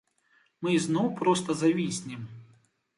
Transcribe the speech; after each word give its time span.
Мы 0.61 0.73
ізноў 0.79 1.07
проста 1.21 1.59
завіснем. 1.63 2.29